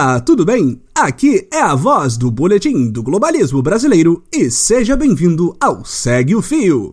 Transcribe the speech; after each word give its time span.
Olá, 0.00 0.20
tudo 0.20 0.44
bem? 0.44 0.80
Aqui 0.94 1.48
é 1.52 1.60
a 1.60 1.74
voz 1.74 2.16
do 2.16 2.30
Boletim 2.30 2.88
do 2.88 3.02
Globalismo 3.02 3.60
Brasileiro 3.60 4.22
e 4.32 4.48
seja 4.48 4.94
bem-vindo 4.94 5.56
ao 5.60 5.84
Segue 5.84 6.36
o 6.36 6.40
Fio. 6.40 6.92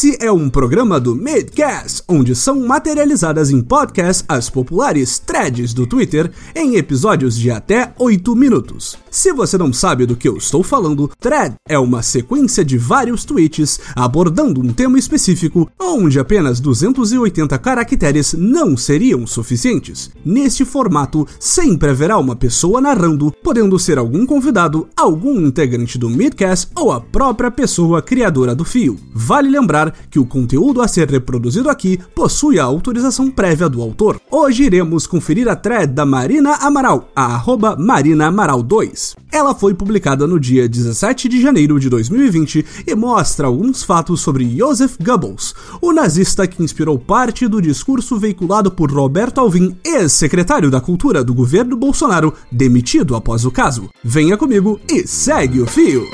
Esse 0.00 0.16
é 0.18 0.32
um 0.32 0.48
programa 0.48 0.98
do 0.98 1.14
Midcast, 1.14 2.02
onde 2.08 2.34
são 2.34 2.58
materializadas 2.60 3.50
em 3.50 3.60
podcast 3.60 4.24
as 4.26 4.48
populares 4.48 5.18
threads 5.18 5.74
do 5.74 5.86
Twitter 5.86 6.30
em 6.56 6.76
episódios 6.76 7.36
de 7.36 7.50
até 7.50 7.92
8 7.98 8.34
minutos. 8.34 8.96
Se 9.10 9.30
você 9.30 9.58
não 9.58 9.74
sabe 9.74 10.06
do 10.06 10.16
que 10.16 10.26
eu 10.26 10.38
estou 10.38 10.62
falando, 10.62 11.10
thread 11.20 11.54
é 11.68 11.78
uma 11.78 12.02
sequência 12.02 12.64
de 12.64 12.78
vários 12.78 13.26
tweets 13.26 13.78
abordando 13.94 14.62
um 14.62 14.72
tema 14.72 14.98
específico, 14.98 15.70
onde 15.78 16.18
apenas 16.18 16.60
280 16.60 17.58
caracteres 17.58 18.32
não 18.32 18.78
seriam 18.78 19.26
suficientes. 19.26 20.10
Neste 20.24 20.64
formato, 20.64 21.28
sempre 21.38 21.90
haverá 21.90 22.16
uma 22.16 22.34
pessoa 22.34 22.80
narrando, 22.80 23.30
podendo 23.42 23.78
ser 23.78 23.98
algum 23.98 24.24
convidado, 24.24 24.88
algum 24.96 25.42
integrante 25.42 25.98
do 25.98 26.08
Midcast 26.08 26.68
ou 26.74 26.90
a 26.90 27.02
própria 27.02 27.50
pessoa 27.50 28.00
criadora 28.00 28.54
do 28.54 28.64
fio. 28.64 28.98
Vale 29.12 29.50
lembrar 29.50 29.89
que 30.10 30.18
o 30.18 30.26
conteúdo 30.26 30.80
a 30.80 30.88
ser 30.88 31.08
reproduzido 31.08 31.68
aqui 31.68 31.98
possui 32.14 32.58
a 32.58 32.64
autorização 32.64 33.30
prévia 33.30 33.68
do 33.68 33.82
autor. 33.82 34.20
Hoje 34.30 34.64
iremos 34.64 35.06
conferir 35.06 35.48
a 35.48 35.56
thread 35.56 35.92
da 35.92 36.04
Marina 36.04 36.54
Amaral, 36.56 37.08
a 37.14 37.26
arroba 37.34 37.76
Marina 37.76 38.26
Amaral 38.26 38.62
2. 38.62 39.16
Ela 39.32 39.54
foi 39.54 39.74
publicada 39.74 40.26
no 40.26 40.40
dia 40.40 40.68
17 40.68 41.28
de 41.28 41.40
janeiro 41.40 41.78
de 41.78 41.88
2020 41.88 42.64
e 42.86 42.94
mostra 42.94 43.46
alguns 43.46 43.82
fatos 43.82 44.20
sobre 44.20 44.56
Joseph 44.56 44.96
Goebbels, 45.02 45.54
o 45.80 45.92
nazista 45.92 46.46
que 46.46 46.62
inspirou 46.62 46.98
parte 46.98 47.46
do 47.46 47.60
discurso 47.60 48.18
veiculado 48.18 48.70
por 48.70 48.90
Roberto 48.90 49.38
Alvim, 49.38 49.76
ex-secretário 49.84 50.70
da 50.70 50.80
Cultura 50.80 51.22
do 51.22 51.34
governo 51.34 51.76
Bolsonaro, 51.76 52.34
demitido 52.50 53.14
após 53.14 53.44
o 53.44 53.50
caso. 53.50 53.88
Venha 54.02 54.36
comigo 54.36 54.80
e 54.88 55.06
segue 55.06 55.60
o 55.60 55.66
fio! 55.66 56.04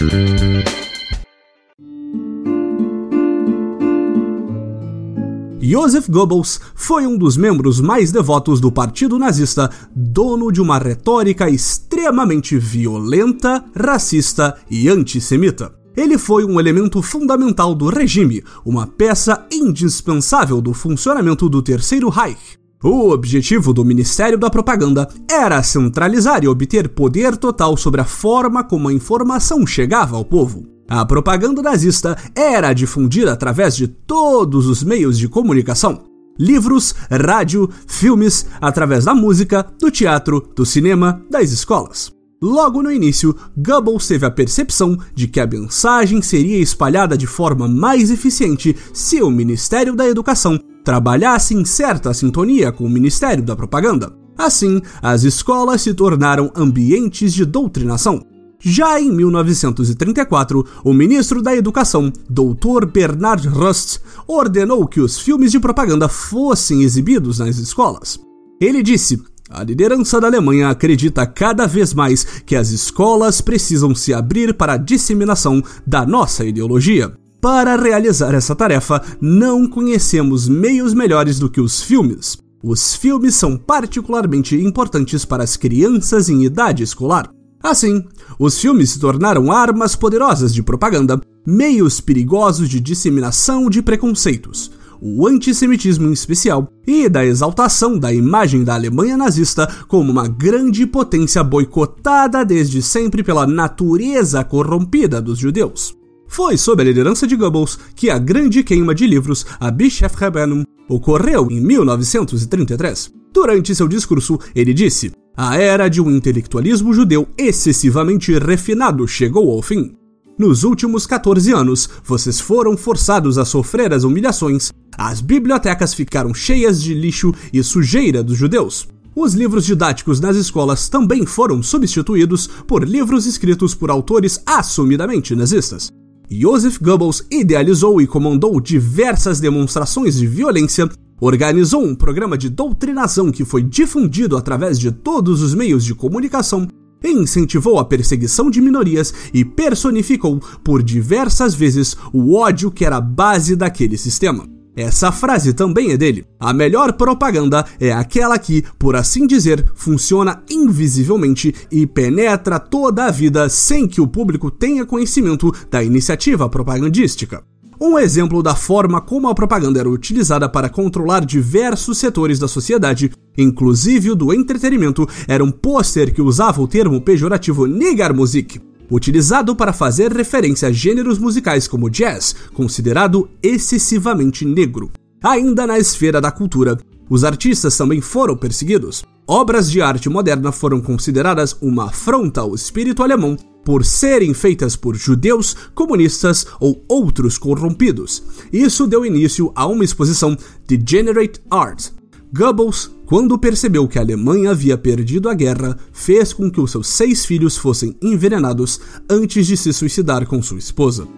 Joseph 5.69 6.09
Goebbels 6.09 6.61
foi 6.77 7.09
um 7.09 7.19
dos 7.19 7.37
membros 7.37 7.81
mais 7.81 8.13
devotos 8.13 8.61
do 8.61 8.71
Partido 8.71 9.19
Nazista, 9.19 9.69
dono 9.93 10.53
de 10.53 10.61
uma 10.61 10.79
retórica 10.79 11.51
extremamente 11.51 12.57
violenta, 12.57 13.65
racista 13.75 14.57
e 14.71 14.89
antissemita. 14.89 15.75
Ele 15.97 16.19
foi 16.19 16.45
um 16.45 16.61
elemento 16.61 17.03
fundamental 17.03 17.75
do 17.75 17.89
regime, 17.89 18.45
uma 18.65 18.87
peça 18.87 19.45
indispensável 19.51 20.61
do 20.61 20.73
funcionamento 20.73 21.49
do 21.49 21.61
Terceiro 21.61 22.09
Reich. 22.11 22.57
O 22.81 23.11
objetivo 23.11 23.73
do 23.73 23.85
Ministério 23.85 24.39
da 24.39 24.49
Propaganda 24.49 25.09
era 25.29 25.61
centralizar 25.65 26.45
e 26.45 26.49
obter 26.49 26.91
poder 26.91 27.37
total 27.37 27.77
sobre 27.77 28.01
a 28.01 28.05
forma 28.05 28.63
como 28.63 28.89
a 28.89 28.93
informação 28.93 29.67
chegava 29.67 30.17
ao 30.17 30.25
povo. 30.25 30.76
A 30.89 31.05
propaganda 31.05 31.63
nazista 31.63 32.17
era 32.35 32.73
difundida 32.73 33.33
através 33.33 33.75
de 33.75 33.89
todos 33.89 34.67
os 34.67 34.85
meios 34.85 35.19
de 35.19 35.29
comunicação: 35.29 36.05
livros, 36.39 36.95
rádio, 37.11 37.69
filmes, 37.87 38.47
através 38.61 39.05
da 39.05 39.15
música, 39.15 39.67
do 39.81 39.91
teatro, 39.91 40.41
do 40.55 40.65
cinema, 40.65 41.21
das 41.31 41.51
escolas. 41.51 42.13
Logo 42.41 42.83
no 42.83 42.93
início, 42.93 43.35
Goebbels 43.57 44.07
teve 44.07 44.27
a 44.27 44.31
percepção 44.31 44.97
de 45.15 45.27
que 45.27 45.41
a 45.41 45.47
mensagem 45.47 46.21
seria 46.21 46.59
espalhada 46.59 47.17
de 47.17 47.27
forma 47.27 47.67
mais 47.67 48.11
eficiente 48.11 48.77
se 48.93 49.23
o 49.23 49.31
Ministério 49.31 49.97
da 49.97 50.07
Educação 50.07 50.59
trabalhasse 50.85 51.55
em 51.55 51.65
certa 51.65 52.13
sintonia 52.13 52.71
com 52.71 52.85
o 52.85 52.91
Ministério 52.91 53.43
da 53.43 53.57
Propaganda. 53.57 54.15
Assim, 54.37 54.83
as 55.01 55.23
escolas 55.25 55.81
se 55.81 55.95
tornaram 55.95 56.53
ambientes 56.55 57.33
de 57.33 57.47
doutrinação. 57.47 58.26
Já 58.59 59.01
em 59.01 59.13
1934, 59.13 60.67
o 60.85 60.93
ministro 60.93 61.43
da 61.43 61.55
Educação, 61.55 62.13
Dr. 62.29 62.87
Bernard 62.87 63.47
Rust, 63.49 63.99
ordenou 64.27 64.87
que 64.87 65.01
os 65.01 65.19
filmes 65.19 65.53
de 65.53 65.61
propaganda 65.61 66.09
fossem 66.09 66.83
exibidos 66.83 67.39
nas 67.39 67.59
escolas. 67.59 68.19
Ele 68.61 68.83
disse: 68.83 69.23
a 69.49 69.63
liderança 69.63 70.21
da 70.21 70.27
Alemanha 70.27 70.69
acredita 70.69 71.27
cada 71.27 71.67
vez 71.67 71.95
mais 71.95 72.25
que 72.25 72.57
as 72.57 72.71
escolas 72.71 73.41
precisam 73.41 73.95
se 73.95 74.13
abrir 74.13 74.55
para 74.55 74.73
a 74.73 74.79
disseminação 74.79 75.63
da 75.87 76.05
nossa 76.05 76.45
ideologia. 76.45 77.13
Para 77.41 77.77
realizar 77.77 78.35
essa 78.35 78.57
tarefa, 78.57 79.01
não 79.21 79.69
conhecemos 79.69 80.49
meios 80.49 80.95
melhores 80.95 81.39
do 81.39 81.49
que 81.49 81.61
os 81.61 81.81
filmes. 81.81 82.39
Os 82.61 82.97
filmes 82.97 83.37
são 83.37 83.57
particularmente 83.57 84.57
importantes 84.57 85.25
para 85.25 85.45
as 85.45 85.57
crianças 85.57 86.29
em 86.29 86.45
idade 86.45 86.83
escolar. 86.83 87.31
Assim, 87.63 88.05
os 88.39 88.59
filmes 88.61 88.91
se 88.91 88.99
tornaram 88.99 89.51
armas 89.51 89.97
poderosas 89.97 90.55
de 90.55 90.63
propaganda, 90.63 91.21
meios 91.47 92.01
perigosos 92.01 92.69
de 92.69 92.81
disseminação 92.81 93.69
de 93.69 93.83
preconceitos, 93.83 94.71
o 95.01 95.27
antissemitismo 95.27 96.09
em 96.09 96.13
especial, 96.13 96.69
e 96.87 97.09
da 97.09 97.25
exaltação 97.25 97.99
da 97.99 98.13
imagem 98.13 98.65
da 98.65 98.75
Alemanha 98.75 99.17
nazista 99.17 99.69
como 99.89 100.11
uma 100.11 100.29
grande 100.29 100.87
potência 100.87 101.43
boicotada 101.43 102.45
desde 102.45 102.83
sempre 102.83 103.23
pela 103.23 103.47
natureza 103.47 104.45
corrompida 104.45 105.21
dos 105.21 105.39
judeus. 105.39 105.95
Foi 106.29 106.57
sob 106.57 106.83
a 106.83 106.85
liderança 106.85 107.27
de 107.27 107.37
Goebbels 107.37 107.79
que 107.95 108.11
a 108.11 108.19
grande 108.19 108.63
queima 108.63 108.95
de 108.95 109.07
livros, 109.07 109.47
a 109.61 109.71
Bischofsverbannung, 109.71 110.65
ocorreu 110.89 111.49
em 111.51 111.61
1933. 111.61 113.13
Durante 113.33 113.75
seu 113.75 113.87
discurso, 113.87 114.39
ele 114.55 114.73
disse: 114.73 115.13
a 115.37 115.57
era 115.57 115.89
de 115.89 116.01
um 116.01 116.11
intelectualismo 116.11 116.95
judeu 116.95 117.29
excessivamente 117.37 118.33
refinado 118.39 119.07
chegou 119.07 119.53
ao 119.53 119.61
fim. 119.61 119.95
Nos 120.39 120.65
últimos 120.65 121.07
14 121.07 121.53
anos, 121.53 121.91
vocês 122.03 122.41
foram 122.41 122.77
forçados 122.77 123.37
a 123.37 123.45
sofrer 123.45 123.93
as 123.93 124.03
humilhações. 124.03 124.73
As 124.97 125.21
bibliotecas 125.21 125.93
ficaram 125.93 126.33
cheias 126.33 126.83
de 126.83 126.95
lixo 126.95 127.35
e 127.53 127.63
sujeira 127.63 128.23
dos 128.23 128.37
judeus. 128.37 128.89
Os 129.15 129.35
livros 129.35 129.67
didáticos 129.67 130.21
nas 130.21 130.37
escolas 130.37 130.89
também 130.89 131.27
foram 131.27 131.63
substituídos 131.63 132.47
por 132.67 132.87
livros 132.87 133.27
escritos 133.27 133.75
por 133.75 133.91
autores 133.91 134.41
assumidamente 134.47 135.35
nazistas. 135.35 135.89
Joseph 136.31 136.79
Goebbels 136.79 137.25
idealizou 137.31 138.01
e 138.01 138.07
comandou 138.07 138.61
diversas 138.61 139.39
demonstrações 139.39 140.17
de 140.17 140.27
violência 140.27 140.89
organizou 141.21 141.85
um 141.85 141.95
programa 141.95 142.37
de 142.37 142.49
doutrinação 142.49 143.31
que 143.31 143.45
foi 143.45 143.63
difundido 143.63 144.37
através 144.37 144.79
de 144.79 144.91
todos 144.91 145.43
os 145.43 145.55
meios 145.55 145.85
de 145.85 145.95
comunicação 145.95 146.67
incentivou 147.05 147.79
a 147.79 147.85
perseguição 147.85 148.51
de 148.51 148.61
minorias 148.61 149.15
e 149.33 149.45
personificou 149.45 150.41
por 150.65 150.83
diversas 150.83 151.55
vezes 151.55 151.97
o 152.13 152.35
ódio 152.35 152.71
que 152.71 152.85
era 152.85 152.97
a 152.97 153.01
base 153.01 153.55
daquele 153.55 153.97
sistema. 153.97 154.47
Essa 154.77 155.11
frase 155.11 155.55
também 155.55 155.93
é 155.93 155.97
dele. 155.97 156.27
A 156.39 156.53
melhor 156.53 156.93
propaganda 156.93 157.65
é 157.81 157.93
aquela 157.93 158.39
que, 158.39 158.63
por 158.79 158.95
assim 158.95 159.27
dizer, 159.27 159.65
funciona 159.75 160.43
invisivelmente 160.51 161.55
e 161.73 161.87
penetra 161.87 162.61
toda 162.61 163.07
a 163.07 163.11
vida 163.11 163.49
sem 163.49 163.89
que 163.89 164.03
o 164.03 164.07
público 164.07 164.51
tenha 164.51 164.85
conhecimento 164.85 165.51
da 165.71 165.83
iniciativa 165.83 166.47
propagandística. 166.47 167.43
Um 167.79 167.99
exemplo 167.99 168.43
da 168.43 168.55
forma 168.55 169.03
como 169.03 169.29
a 169.29 169.35
propaganda 169.35 169.79
era 169.79 169.91
utilizada 169.91 170.49
para 170.49 170.71
controlar 170.71 171.27
diversos 171.27 171.99
setores 171.99 172.39
da 172.39 172.49
sociedade, 172.49 173.13
inclusive 173.37 174.11
o 174.11 174.17
do 174.17 174.33
entretenimento, 174.33 175.07
era 175.29 175.45
um 175.45 175.51
pôster 175.51 176.15
que 176.15 176.23
usava 176.23 176.63
o 176.63 176.67
termo 176.67 176.99
pejorativo 177.03 177.67
Musik, 178.15 178.61
utilizado 178.91 179.55
para 179.55 179.75
fazer 179.75 180.11
referência 180.11 180.69
a 180.69 180.73
gêneros 180.73 181.19
musicais 181.19 181.69
como 181.69 181.91
jazz, 181.91 182.35
considerado 182.55 183.29
excessivamente 183.43 184.47
negro. 184.47 184.91
Ainda 185.23 185.67
na 185.67 185.79
esfera 185.79 186.19
da 186.19 186.31
cultura, 186.31 186.79
os 187.11 187.25
artistas 187.25 187.77
também 187.77 188.01
foram 188.01 188.37
perseguidos. 188.37 189.05
Obras 189.27 189.71
de 189.71 189.83
arte 189.83 190.09
moderna 190.09 190.51
foram 190.51 190.81
consideradas 190.81 191.55
uma 191.61 191.87
afronta 191.87 192.41
ao 192.41 192.55
espírito 192.55 193.03
alemão 193.03 193.37
por 193.67 193.85
serem 193.85 194.33
feitas 194.33 194.77
por 194.77 194.95
judeus, 194.95 195.57
comunistas 195.75 196.47
ou 196.61 196.85
outros 196.89 197.37
corrompidos. 197.37 198.23
Isso 198.53 198.87
deu 198.87 199.05
início 199.05 199.51
a 199.57 199.67
uma 199.67 199.85
exposição 199.85 200.39
Degenerate 200.69 201.41
Art. 201.51 201.89
Goebbels, 202.33 202.93
quando 203.07 203.37
percebeu 203.37 203.89
que 203.89 203.99
a 203.99 204.03
Alemanha 204.03 204.53
havia 204.53 204.79
perdido 204.79 205.29
a 205.29 205.35
guerra, 205.35 205.77
fez 205.93 206.33
com 206.33 206.49
que 206.49 206.61
os 206.61 206.71
seus 206.71 206.87
seis 206.87 207.27
filhos 207.27 207.57
fossem 207.57 207.97
envenenados 208.01 208.81
antes 209.11 209.49
de 209.49 209.57
se 209.57 209.73
suicidar 209.73 210.27
com 210.27 210.41
sua 210.41 210.59
esposa. 210.59 211.09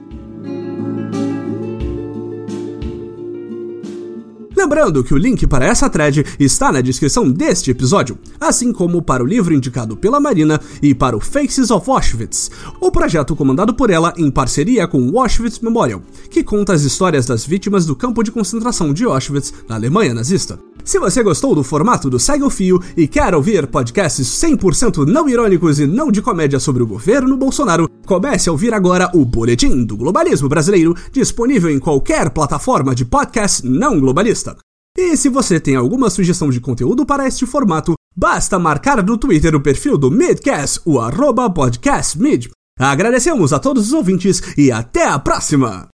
Lembrando 4.68 5.02
que 5.02 5.14
o 5.14 5.16
link 5.16 5.46
para 5.46 5.64
essa 5.64 5.88
thread 5.88 6.26
está 6.38 6.70
na 6.70 6.82
descrição 6.82 7.30
deste 7.30 7.70
episódio, 7.70 8.18
assim 8.38 8.70
como 8.70 9.00
para 9.00 9.24
o 9.24 9.26
livro 9.26 9.54
indicado 9.54 9.96
pela 9.96 10.20
Marina 10.20 10.60
e 10.82 10.94
para 10.94 11.16
o 11.16 11.20
Faces 11.20 11.70
of 11.70 11.90
Auschwitz, 11.90 12.50
o 12.78 12.90
projeto 12.90 13.34
comandado 13.34 13.72
por 13.72 13.88
ela 13.88 14.12
em 14.18 14.30
parceria 14.30 14.86
com 14.86 15.08
o 15.08 15.18
Auschwitz 15.18 15.60
Memorial, 15.60 16.02
que 16.30 16.44
conta 16.44 16.74
as 16.74 16.82
histórias 16.82 17.24
das 17.24 17.46
vítimas 17.46 17.86
do 17.86 17.96
campo 17.96 18.22
de 18.22 18.30
concentração 18.30 18.92
de 18.92 19.04
Auschwitz 19.04 19.54
na 19.66 19.76
Alemanha 19.76 20.12
nazista. 20.12 20.58
Se 20.84 20.98
você 20.98 21.22
gostou 21.22 21.54
do 21.54 21.62
formato 21.62 22.08
do 22.08 22.18
Segue 22.18 22.44
o 22.44 22.50
Fio 22.50 22.80
e 22.96 23.06
quer 23.06 23.34
ouvir 23.34 23.66
podcasts 23.66 24.26
100% 24.26 25.06
não 25.06 25.28
irônicos 25.28 25.78
e 25.78 25.86
não 25.86 26.10
de 26.10 26.22
comédia 26.22 26.58
sobre 26.58 26.82
o 26.82 26.86
governo 26.86 27.36
Bolsonaro, 27.36 27.90
comece 28.06 28.48
a 28.48 28.52
ouvir 28.52 28.72
agora 28.72 29.10
o 29.14 29.24
Boletim 29.24 29.84
do 29.84 29.96
Globalismo 29.96 30.48
Brasileiro, 30.48 30.94
disponível 31.12 31.70
em 31.70 31.78
qualquer 31.78 32.30
plataforma 32.30 32.94
de 32.94 33.04
podcast 33.04 33.66
não 33.66 34.00
globalista. 34.00 34.56
E 34.96 35.16
se 35.16 35.28
você 35.28 35.60
tem 35.60 35.76
alguma 35.76 36.10
sugestão 36.10 36.50
de 36.50 36.60
conteúdo 36.60 37.04
para 37.04 37.28
este 37.28 37.46
formato, 37.46 37.94
basta 38.16 38.58
marcar 38.58 39.04
no 39.04 39.16
Twitter 39.18 39.54
o 39.54 39.60
perfil 39.60 39.96
do 39.96 40.10
Midcast, 40.10 40.80
o 40.84 40.98
arroba 40.98 41.48
podcastmid. 41.50 42.50
Agradecemos 42.78 43.52
a 43.52 43.58
todos 43.58 43.88
os 43.88 43.92
ouvintes 43.92 44.42
e 44.56 44.72
até 44.72 45.06
a 45.06 45.18
próxima! 45.18 45.88